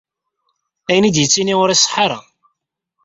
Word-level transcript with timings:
Ayen 0.89 1.07
ay 1.07 1.13
d-yettini 1.13 1.55
ur 1.63 1.69
iṣeḥḥa 1.71 1.97
ara. 2.05 2.19